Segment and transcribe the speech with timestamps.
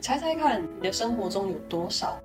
[0.00, 2.18] 你猜猜看，你的生活中有多少？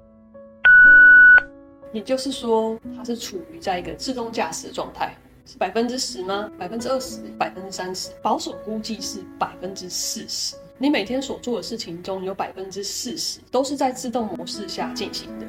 [1.92, 5.14] 也就是说，它是处于在一个自动驾驶的状态，
[5.46, 6.50] 是百分之十吗？
[6.58, 7.20] 百分之二十？
[7.38, 8.12] 百分之三十？
[8.22, 10.56] 保守估计是百分之四十。
[10.78, 15.46] 你每天所做的事情中有百分之四十都是在自动模式下进行的，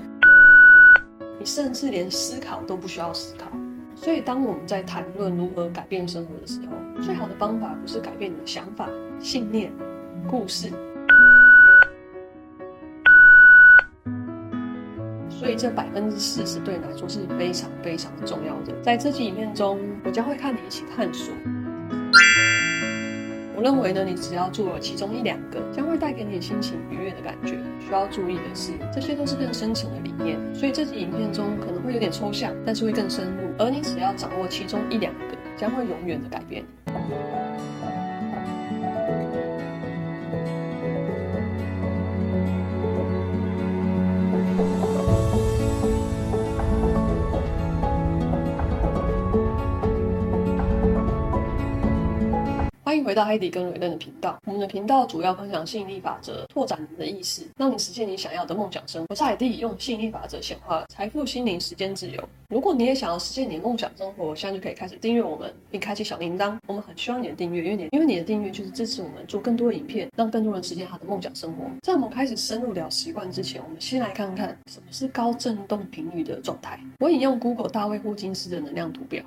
[1.38, 3.46] 你甚至连思考都不需要思考。
[3.94, 8.88] 所以，当我们在谈论如何改变生活的时候，最好的方法不是改变你的想法、
[9.20, 9.72] 信念、
[10.28, 10.72] 故事。
[15.46, 18.74] 所以，这百分之四十对你来说是非常非常重要的。
[18.82, 21.32] 在这集影片中，我将会和你一起探索。
[23.54, 27.56] 我认为呢，你只要做了其中一两个，将会带给你心情愉悦的感觉。
[27.78, 33.48] 需要注意的是，这些都是更深层的理念，所以这集影片中可能会有点抽象，但是会更深入。
[33.56, 36.64] 而你只要掌握其中一两个，将会永远的改变。
[36.86, 37.00] 欢
[53.16, 54.36] 到海底跟睿睿的频道。
[54.44, 59.06] 我们的频道主要分享吸引力法则，拓展你的意识，让你实现你想要的梦想生活。
[59.08, 62.22] 我是海蒂，用吸引力法则显化财富、心灵、时间自由。
[62.50, 66.54] 如果你也想要实现你的梦想生活，现在就可以开始订阅我们，并开启小铃铛。
[66.68, 71.64] 我们很需要你的订阅，因为你因为你的订阅就是支持我们做更多的影片，让更多人实现他的梦想生活。
[71.80, 76.78] 在我们开始深入聊习惯之前，我们先来看看什么是高振动频率的状态。
[77.00, 79.24] 我引用 Google 大卫霍金斯的能量图表。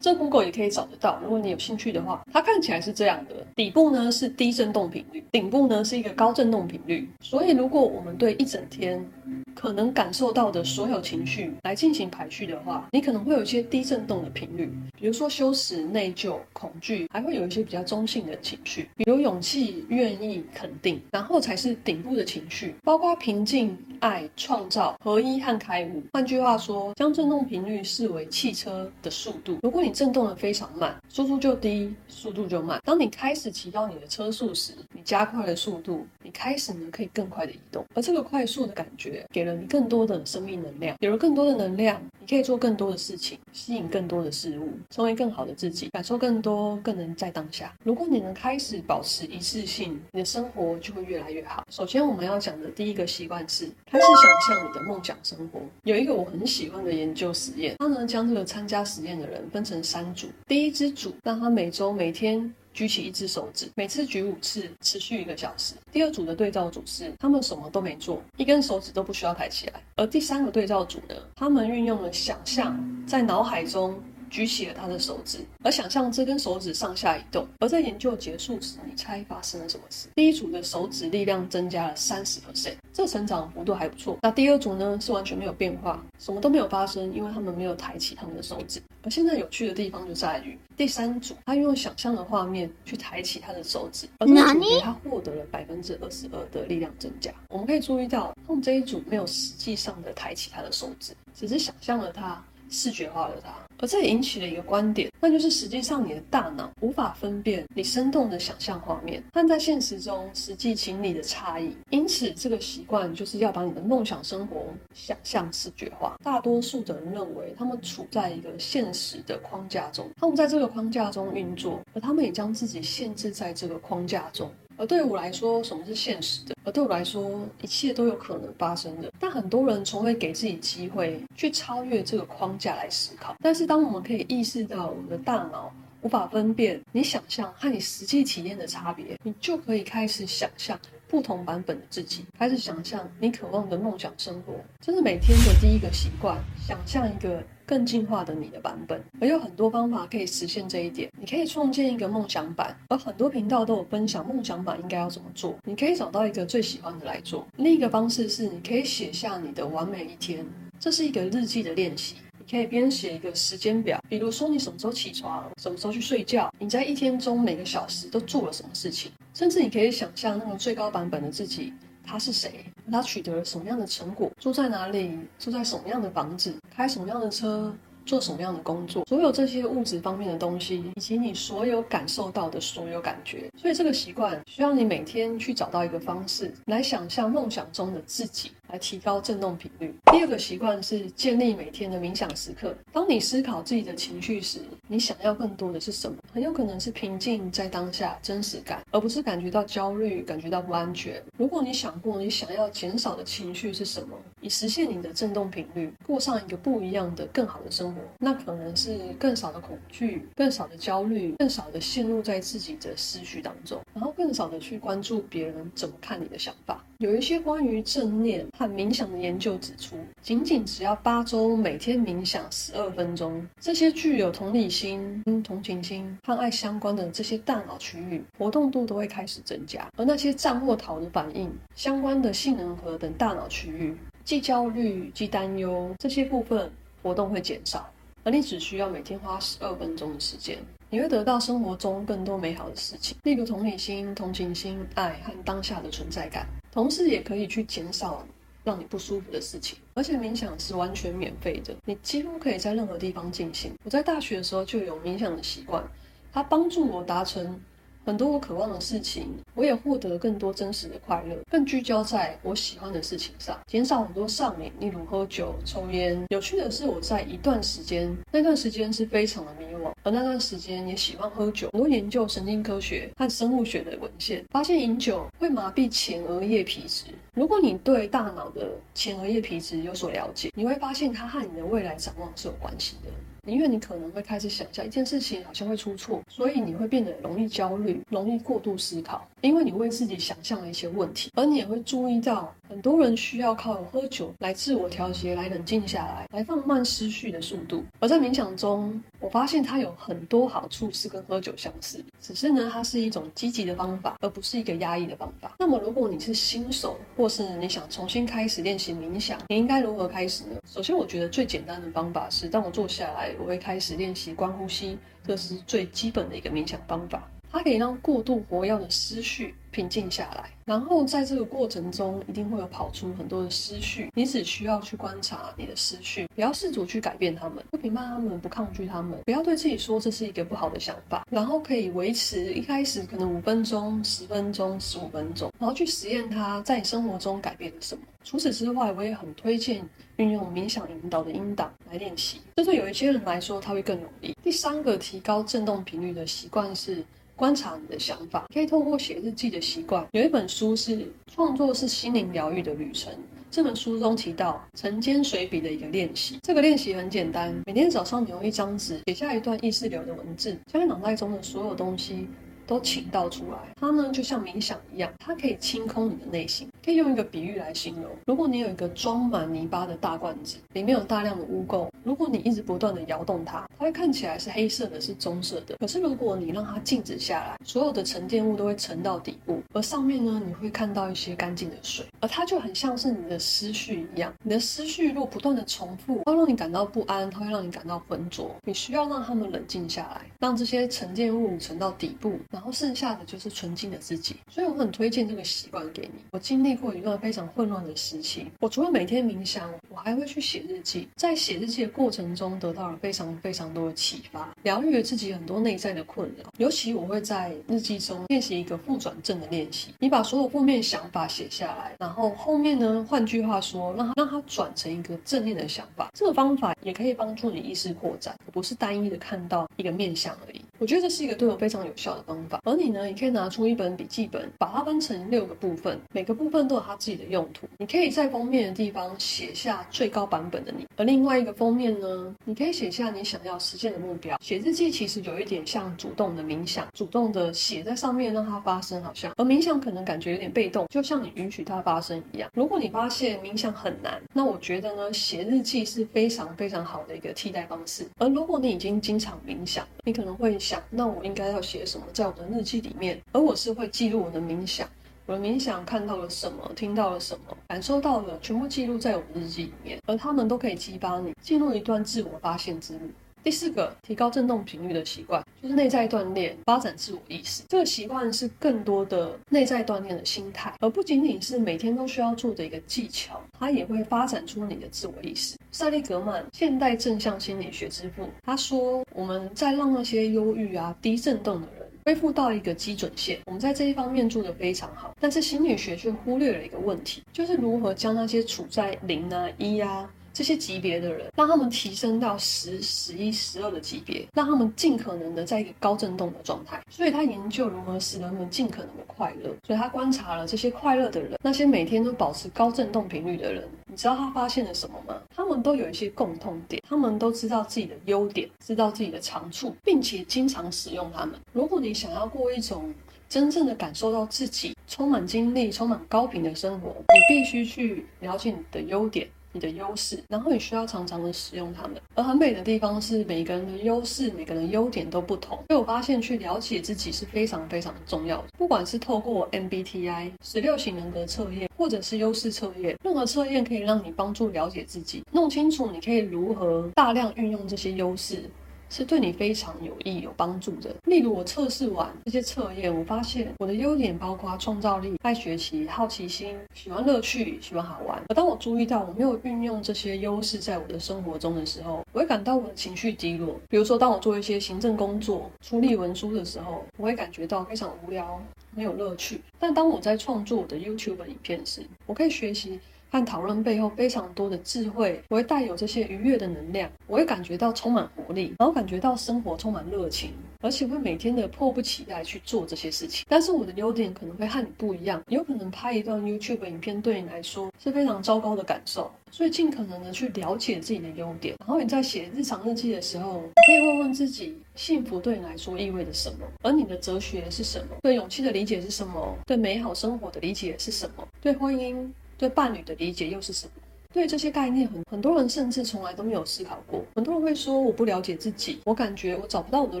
[0.00, 7.06] 这 Google 也可以找得到，如果你有兴趣的话，它看起来是这样的：底部呢是低振动频率，顶部呢是一个高振动频率。
[7.20, 9.06] 所以，如果我们对一整天
[9.54, 26.02] 可能感受到的所有情绪来进行排序的话，你可能会有一些低振动的频率，比如说羞耻、内疚、恐惧，还会有一些比较中性的情绪，比如勇气、愿意、肯定，然后才是顶部的情绪，包括平静、爱、创造、合一和开悟。
[26.14, 32.80] 换句话说，将振动频率视为汽车的速度，如果你震动的非常慢，输出就低，速度就慢。
[32.84, 40.96] 当你开始提高你的车速时，你加快了速度，你开始呢可以更快的移动，而这个快速的感觉给了你更多的生命能量。
[41.00, 47.74] 有了更多的能量，可以做更多的事情，吸引更多的事物，成为更好的自己，感受更多，更能在当下。
[47.82, 51.66] 如果你能开始保持一致性，你的生活就会越来越好。
[51.68, 55.60] 首先，我们要讲的第一个习惯是开始想象你的梦想生活。
[55.82, 65.74] 有一个我很喜欢的研究实验，他呢将这个参加实验的人分成三组，第一支组让他每周每天举起一只手指，每次举五次，持续一个小时。
[65.92, 69.82] 第二组的对照组是他们什么都没做，一根手指都不需要抬起来。
[69.96, 74.00] 而第三个对照组呢，他们运用了想象，在脑海中。
[74.30, 77.46] 举起了他的手指，而想象这根手指上下移动。
[77.58, 80.08] 而在研究结束时，你猜发生了什么事？
[80.14, 84.16] 第一组的手指力量增加了三十 percent，这成长幅度还不错。
[84.22, 88.80] 那第二组呢，是完全没有变化，什么都没有发生，因为他们没有抬起他们的手指。
[89.02, 97.32] 而现在有趣的地方就在于，第三组他用想象的画面去抬起他的手指，而这组他获得了百分之二十二的力量增加。
[97.48, 102.40] 我们可以注意到，他们这一组没有实际上的抬起他的手指，只是想象了他。
[102.72, 111.74] 视觉化了他，而这也引起了一个观点，那就是实际上你的大脑无法分辨你生动的想象画面和在现实中实际情理的差异。
[111.88, 116.16] 因此，这个习惯就是要把你的梦想生活想象视觉化。
[116.22, 124.50] 大多数的人认为他们处在一个现实的框架中，他们在这个框架中运作，而他们也将自己限制在这个框架中。
[124.80, 126.54] 而对我来说，什么是现实的？
[126.64, 129.12] 而对我来说，一切都有可能发生的。
[129.20, 133.36] 但很多人从未给自己机会去超越这个框架来思考。
[133.40, 135.70] 但是，当我们可以意识到我们的大脑
[136.00, 140.80] 无法分辨你想象和你实际体验的差别，你就可以开始想象。
[141.06, 144.54] 不同版本的自己，开始想象你渴望的梦想生活。
[144.80, 149.00] 这是每天的第一个习惯，想象一个更进化的你的版本。
[149.20, 151.08] 而有很多方法可以实现这一点。
[151.20, 155.56] 你可以创建一个梦想版，而很多频道都有分享梦想版应该要怎么做。
[155.64, 157.46] 你可以找到一个最喜欢的来做。
[157.58, 160.44] 另一个方式是，你可以写下你的完美一天，
[160.80, 162.16] 这是一个日记的练习。
[162.40, 177.74] 你可以编写一个时间表，比如说你什么时候起床，什么时候去睡觉，你在一天中每个小时都做了什么事情，甚至你可以想象那个最高版本的自己，他是谁，他取得了什么样的成果，住在哪里，住在什么样的房子，开什么样的车。
[178.06, 189.94] 做什么样的工作，所有这些物质方面的东西，以及你所有感受到的所有感觉，所以这个习惯需要你每天去找到一个方式来想象梦想中的自己，来提高振动频率。
[190.12, 192.74] 第二个习惯是建立每天的冥想时刻。
[192.92, 196.18] 当你思考自己的情绪时，你想要更多的是什么？
[196.32, 201.22] 很有可能是平静在当下真实感，而不是感觉到焦虑、感觉到不安全。
[201.36, 216.84] 如果你想过你想要减少的情绪是什么，以实现你的振动频率，过上一个不一样的、更好的生活，那可能是更少的恐惧、更少的焦虑、更少的陷入在自己的思绪当中，然后更少的去关注别人怎么看你的想法。
[217.00, 236.70] 有一些关于正念和冥想的研究指出，仅仅只要八周每天冥想十二分钟，这些具有同理心、同情心和爱相关的这些大脑区域活动度都会开始增加，而那些战或逃的反应相关的杏仁核等大脑区域，既焦虑既担忧这些部分
[237.02, 237.90] 活动会减少，
[238.24, 240.58] 而你只需要每天花十二分钟的时间，
[240.92, 246.44] 你会得到生活中更多美好的事情，例如同理心、同情心、爱和当下的存在感。
[246.72, 248.26] 同时也可以去减少
[248.64, 253.72] 让你不舒服的事情，而且冥想是完全免费的，你几乎可以在任何地方进行。
[253.84, 255.84] 我在大学的时候就有冥想的习惯，
[256.32, 257.60] 它帮助我达成
[258.04, 266.20] 很多我渴望的事情，我也获得更多真实的快乐，更聚焦在我喜欢的事情上，减少很多上瘾，例如喝酒、抽烟。
[266.30, 269.69] 有趣的是，我在一段时间，那段时间是非常的迷
[270.02, 271.68] 而那段时间也喜欢喝酒。
[271.72, 277.06] 很多研究神经科学和生物学的文献发现，饮酒会麻痹前额叶皮质。
[277.34, 283.10] 如果你对大脑的前额叶皮质有所了解，你会发现它和你的未来展望是有关系的。
[283.50, 297.82] 因为你可能会开始想象一件事情好像会出错，所以你会变得容易焦虑，容易过度思考，因为你为自己想象了一些问题，而你也会注意到很多人需要靠喝酒来自我调节，来冷静下来，来放慢思绪的速度。
[297.98, 305.56] 而在冥想中，我发现它有很多好处是跟喝酒相似，只是呢，它是一种积极的方法，而不是一个压抑的方法。
[305.58, 310.60] 那么，如果你是新手，或是你想重新开始练习冥想，你应该如何开始呢？
[310.66, 313.30] 首先，我觉得最简单的方法是，当我坐下来。
[313.38, 317.26] 我会开始练习观呼吸，这是最基本的一个冥想方法。
[317.52, 338.02] 它可以让过度活跃的思绪平静下来，然后在这个过程中一定会有跑出很多的思绪，你只需要去观察你的思绪，不要试图去改变他们，不评判他们，不抗拒他们，不要对自己说这是一个不好的想法，然后可以维持一开始可能五分钟、十分钟、十五分钟，然后去实验它在你生活中改变了什么。
[338.22, 339.82] 除此之外，我也很推荐
[340.16, 344.36] 运用冥想引导的音档来练习，这对有一些人来说，它会更容易。
[344.42, 347.04] 第三个提高振动频率的习惯是。
[347.40, 350.06] 观察你的想法，可以透过写日记的习惯。
[350.12, 350.96] 有一本书是
[351.32, 353.10] 《创作是心灵疗愈的旅程》，
[353.50, 356.38] 这本书中提到晨间随笔的一个练习。
[356.42, 362.28] 这个练习很简单，每天早上你用一张纸写下一段意识流的文字，将你脑袋中的所有东西
[362.70, 363.58] 都倾倒出来。
[363.80, 366.68] 它呢，就像冥想一样，它可以清空你的内心。
[366.84, 375.76] 可以用一个比喻来形容：如果你有一个装满泥巴的大罐子，里面有大量的污垢，如果你一直不断的摇动它，它会看起来是黑色的，是棕色的。
[375.80, 384.32] 可是如果你让它静止下来，所有的沉淀物都会沉到底部，而上面呢，你会看到一些干净的水，而它就很像是你的思绪一样。
[384.44, 388.54] 你的思绪如果不断的重复，它会让你感到不安，它会让你感到浑浊。
[388.64, 394.36] 你需要让它们冷静下来，让这些沉淀物沉到底部，然后剩下的就是纯净的自己。
[394.50, 396.22] 所以我很推荐这个习惯给你。
[396.32, 401.08] 我经历过一段非常混乱的时期，我除了每天冥想，我还会去写日记。
[401.16, 406.50] 在写日记的过程中，得到了非常非常多的启发，疗愈了自己很多内在的困扰。
[406.58, 409.94] 尤其我会在日记中练习一个负转正的练习。
[409.98, 416.10] 你把所有负面想法写下来，然后后面呢，换句话说，让它让它转成一个正面的想法。
[416.12, 420.60] 这个方法也可以帮助你意识扩展，不是单一的看到一个面向而已。
[420.78, 422.60] 我觉得这是一个对我非常有效的方法。
[422.64, 427.68] 而你呢，你可以拿出一本笔记本，把它分成六个部分，每个部分都有它自己的用途。
[427.78, 434.38] 你可以在封面的地方写下最高版本的你，而另外一个封面呢，你可以写下你想要实现的目标。
[434.40, 439.32] 写日记其实有一点像主动的冥想，主动的写在上面让它发生，好像。
[439.36, 442.50] 而冥想可能感觉有点被动，就像你允许它发生一样。
[442.54, 448.06] 如果你发现冥想很难，那我觉得呢，写日记是非常非常好的一个替代方式。
[448.18, 453.20] 而如果你已经经常冥，想你可能会想，那我应该要写什么在我的日记里面？
[453.30, 454.88] 而我是会记录我的冥想，
[455.26, 463.14] 我的冥想看到了什么，听到了什么，感受到了，全部记录在我的日记里面，而他们都可以激发你进入一段自我发现之旅。
[463.42, 467.62] 第四个提高振动频率的习惯，就是内在锻炼，发展自我意识。
[467.68, 473.40] 这个习惯是更多的内在锻炼的心态，而不仅仅是每天都需要做的一个技巧。
[473.58, 475.56] 它也会发展出你的自我意识。
[475.72, 483.38] 塞利格曼，现代正向心理学之父，他说：“我们在让那些忧郁啊、低振动的人恢复到一个基准线。
[483.46, 490.10] 我们在这一方面做得非常好，但是心理学却忽略了一个问题，就是如何将那些处在零啊、一啊。
[490.32, 496.80] 这些级别的人，让他们提升到十、十一、十二的级别，让他们尽可能的在一个高振动的状态。
[496.90, 499.50] 所以他研究如何使人们尽可能的快乐。
[499.66, 505.20] 所以他观察了这些快乐的人，那些每天都保持高振动频率的人，你知道他发现了什么吗？
[505.34, 511.34] 他们都有一些共通点，他们都知道自己的优点，知道自己的长处，并且经常使用他们。
[511.52, 512.94] 如果你想要过一种
[513.28, 519.28] 真正的感受到自己充满精力、充满高频的生活，你必须去了解你的优点。
[519.52, 522.00] 你的优势，然后你需要常常的使用它们。
[522.14, 525.58] 而很美的地方是，每个人的优势、每个人优点都不同。
[525.68, 528.44] 所以我发现，去了解自己是非常非常重要的。
[528.56, 538.44] 不管是透过 MBTI 十六型人格测验，或者是优势测验，任何测验可以让你帮助了解自己，弄清楚你可以如何大量运用这些优势。
[538.90, 540.94] 是对你非常有益、有帮助的。
[541.04, 548.20] 例如，我测试完这些测验，我发现我的优点包括创造力、爱学习、好奇心、喜欢乐趣、喜欢好玩。
[548.28, 553.58] 而当我注意到我没有运用这些优势在我的生活中的时候，我会感到我的情绪低落。
[553.68, 558.42] 比如说，当我做一些行政工作、处理文书的时候，我会感觉到非常无聊、
[558.74, 559.40] 没有乐趣。
[559.58, 562.80] 但当我在创作我的 YouTube 影片时，我可以学习。
[563.10, 573.26] 和讨论背后非常多的智慧，我会带有这些愉悦的能量，我会感觉到充满活力，然后感觉到生活充满热情，而且会每天的迫不及待去做这些事情。
[573.28, 586.46] 但是我的优点可能会和你不一样，有可能拍一段 YouTube 影片对你来说是非常糟糕的感受，所以尽可能的去了解自己的优点，然后你在写日常日记的时候，可以问问自己，幸福对你来说意味着什么？
[586.62, 587.96] 而你的哲学是什么？
[588.02, 589.36] 对勇气的理解是什么？
[589.46, 591.26] 对美好生活的理解是什么？
[591.40, 592.08] 对婚姻？
[592.40, 593.72] 对伴侣的理解又是什么？
[594.14, 597.04] 对这些概念，很很多人甚至从来都没有思考过。
[597.14, 600.00] 很多人会说：“我不了解自己，我感觉我找不到我的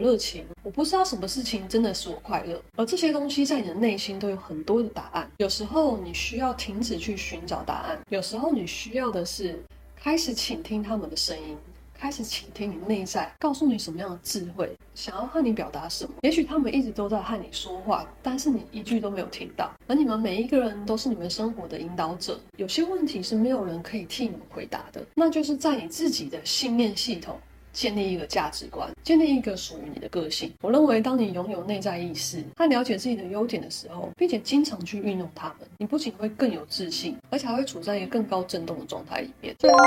[0.00, 5.30] 热情，我不知道什么事情真的使我快乐。”而这些东西在你的内心都有很多的答案。
[5.36, 9.62] 有时候你需要停止去寻找答案，有时候你需要的是
[9.94, 11.54] 开始倾听他们的声音。
[12.00, 16.14] 开始倾听你内在，告诉你什么样的智慧，想要和你表达什么。
[16.22, 19.70] 也许他们一直都在和你说话，但是你一句都没有听到。
[19.86, 27.38] 而你们每一个人都是你们生活的引导者，有些问题是没有人可以替你们回答的，那就是在你自己的信念系统。
[27.72, 30.52] 建立一个价值观，建立一个属于你的个性。
[30.60, 39.54] 我认为，当你拥有内在意识和了解自己的优点的时候，并且经常去运用它们，你不仅会更有自信，而且还会处在一个更高振动的状态里面。
[39.58, 39.78] 最后，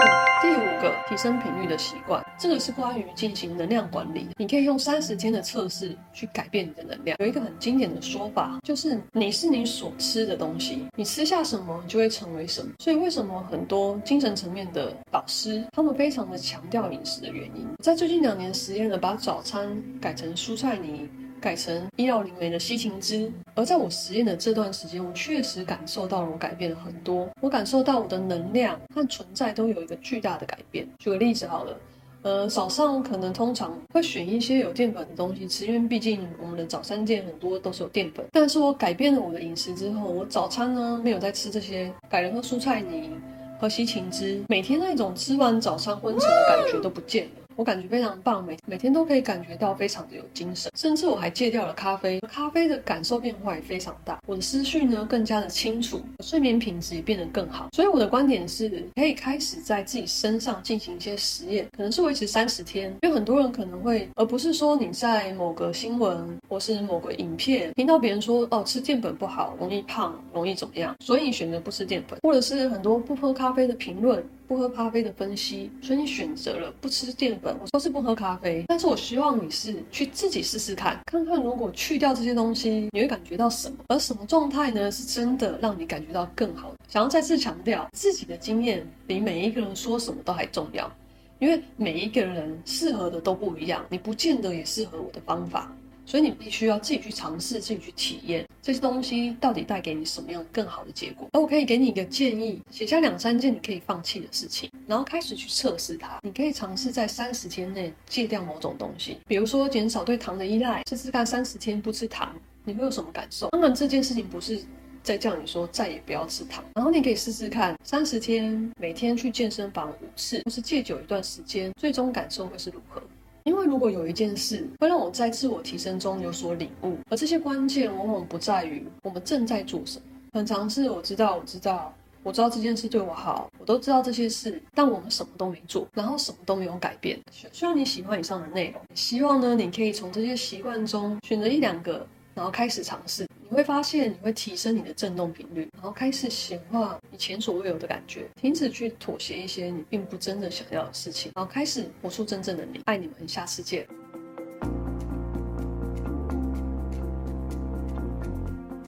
[0.41, 4.27] 第五个提升频率的习惯，这个是关于进行能量管理。
[4.37, 7.17] 你可以用三十天的测试去改变你的能量。
[7.19, 12.71] 有一个很经典的说法，就是你是你所吃的东西，你吃下什么，你就会成为什么。
[12.79, 17.67] 所以，为什么很多精神层面的导师，他们非常的强调饮食的原因？
[17.81, 21.09] 在最近两年实验了，把早餐改成蔬菜泥，
[21.39, 23.31] 改成依奥灵媒的西芹汁。
[23.55, 27.29] 而在我实验的这段时间，我确实感受到了我改变了很多。
[27.41, 30.87] 我感受到我的能量和存在都有一个巨大的改变。
[30.97, 31.77] 举个例子好了，
[32.23, 38.25] 呃，早上可能通常会选一些有淀粉的东西吃，因为毕竟我们的早餐店很多都是有淀粉。
[38.31, 43.11] 但是我改变了我的饮食之后，我早餐呢没有再吃这些，改了喝蔬菜泥
[43.59, 47.42] 和西芹汁，每天那种吃完早餐昏沉的感觉都不见了。
[47.55, 54.19] 我感觉非常棒，每每天都可以感觉到非常的有精神，甚至我还戒掉了咖啡，咖啡的感受变化也非常大。
[54.25, 57.69] 我的思绪呢更加的清楚，睡眠品质也变得更好。
[57.73, 62.93] 所以我的观点是，可以开始在自己身上进行一些实验，可能是维持三十天。
[63.01, 74.23] 因为很多人可能会，而不是说你在某个新闻或是某个影片听到别人说哦，吃淀粉不好，容易胖，容易怎么样，所以你选择不吃淀粉，或者是很多不喝咖啡的评论。
[74.47, 78.63] 不喝咖啡的分析，所以你选择了不吃淀粉，我说是不喝咖啡。
[78.67, 83.77] 但是我希望你是去自己试试看，看看如果去掉这些东西，你会感觉到什么？
[83.87, 84.91] 而什么状态呢？
[84.91, 86.73] 是真的让你感觉到更好。
[86.87, 90.91] 想要再次强调，自己的经验比每一个人说什么都还重要，
[91.39, 95.71] 因为每一个人适合的都不一样，你不见得也适合我的方法。
[96.05, 101.27] 所以你必须要自己去尝试，自己去体验这些东西到底带给你什么样更好的结果。
[101.31, 106.19] 而我可以给你一个建议，写下两三件你可以放弃的事情，然后开始去测试它。
[106.23, 113.49] 你可以尝试在三十天内戒掉某种东西，比如说减少对糖的依赖，试试看三十天不吃糖，你会有什么感受？
[113.49, 114.61] 当然这件事情不是
[115.01, 123.01] 在叫你说再也不要吃糖，然后你可以试试看三十天每天去健身房五次，或是戒酒一段时间，最终感受会是如何？
[123.43, 137.19] 因为如果有一件事会让我在自我提升中有所领悟，而这些关键往往不在于我们正在做什么，很常是我知道，我知道，我知道这件事对我好，我都知道这些事，但我们什么都没做，然后什么都没有改变。
[137.51, 143.27] 希望你喜欢以上的内容，希望呢，你可以从这些习惯中选择一两个，然后开始尝试。
[143.53, 152.81] 你会发现，你会提升你的振动频率，然后开始显化你前所未有的感觉，停止去妥协一些你并不真的想要的事情，然后开始活出真正的你。
[152.85, 153.85] 爱你们，下次见。